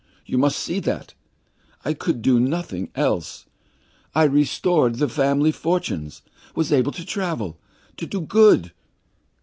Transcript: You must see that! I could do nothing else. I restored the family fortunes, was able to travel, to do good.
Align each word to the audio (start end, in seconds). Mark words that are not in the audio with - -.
You 0.25 0.39
must 0.39 0.57
see 0.57 0.79
that! 0.79 1.13
I 1.85 1.93
could 1.93 2.23
do 2.23 2.39
nothing 2.39 2.89
else. 2.95 3.45
I 4.15 4.23
restored 4.23 4.95
the 4.95 5.07
family 5.07 5.51
fortunes, 5.51 6.23
was 6.55 6.71
able 6.73 6.91
to 6.93 7.05
travel, 7.05 7.59
to 7.97 8.07
do 8.07 8.21
good. 8.21 8.71